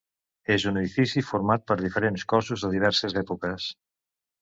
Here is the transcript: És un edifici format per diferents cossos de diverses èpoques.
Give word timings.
És 0.55 0.63
un 0.71 0.79
edifici 0.81 1.23
format 1.27 1.67
per 1.73 1.79
diferents 1.83 2.27
cossos 2.35 2.67
de 2.67 2.75
diverses 2.79 3.19
èpoques. 3.25 3.73